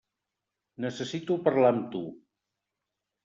Necessito 0.85 1.37
parlar 1.47 1.71
amb 1.75 1.85
tu. 1.97 2.01